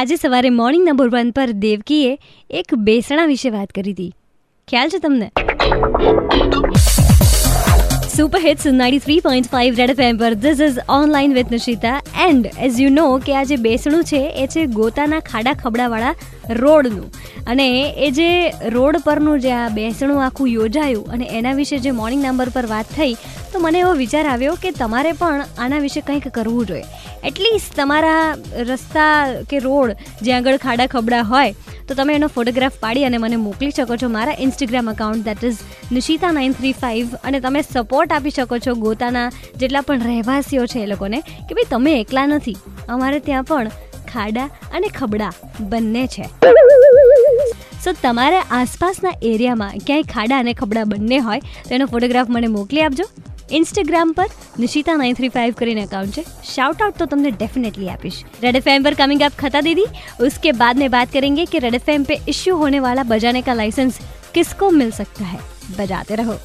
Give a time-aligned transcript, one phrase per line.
[0.00, 2.12] આજે સવારે morning number one પર દેવકીએ
[2.50, 4.12] એક બેસણા વિશે વાત કરી હતી.
[4.68, 5.28] ખ્યાલ છે તમને?
[8.14, 12.48] Super hits ninety three point five Red FM પર this is online with Nishita and
[12.58, 16.14] as you know કે આ જે બેસણું છે, એ છે ગોતાના ખાડા ખબડાવાળા
[16.62, 17.12] રોડનું.
[17.46, 17.68] અને
[18.06, 18.30] એ જે
[18.68, 22.86] રોડ પરનું જે આ બેસણું આખું યોજાયું અને એના વિશે જે મોર્નિંગ નંબર પર વાત
[22.96, 23.14] થઈ
[23.52, 26.86] તો મને એવો વિચાર આવ્યો કે તમારે પણ આના વિશે કંઈક કરવું જોઈએ.
[27.28, 28.22] એટલીસ્ટ તમારા
[28.70, 29.12] રસ્તા
[29.50, 29.90] કે રોડ
[30.22, 31.52] જ્યાં આગળ ખાડા ખબડા હોય,
[31.88, 35.62] તો તમે એનો ફોટોગ્રાફ પાડી અને મને મોકલી શકો છો મારા Instagram account that is
[35.98, 39.28] Nishita nine three five અને તમે સપોર્ટ આપી શકો છો ગોતાના
[39.62, 42.58] જેટલા પણ રહેવાસીઓ છે એ લોકોને, કે ભાઈ તમે એકલા નથી.
[42.96, 43.68] અમારે ત્યાં પણ
[44.12, 45.32] ખાડા અને ખબડા
[45.72, 46.24] બંને છે.
[47.84, 52.84] સો તમારા આસપાસના એરિયામાં ક્યાંય ખાડા અને ખબડા બંને હોય, તો એનો ફોટોગ્રાફ મને મોકલી
[52.86, 53.06] આપજો.
[53.51, 54.27] इंस्टाग्राम पर
[54.59, 58.67] निशिता नाइन थ्री फाइव કરીને अकाउंट છે शाउट आउट तो तुमने डेफिनेटली આપીશ रेड एफ
[58.83, 59.85] पर कमिंग अप खता दीदी
[60.21, 63.99] उसके बाद में बात करेंगे कि रेड एफ पे इश्यू होने वाला बजाने का लाइसेंस
[64.33, 65.39] किसको मिल सकता है
[65.77, 66.37] बजाते रहो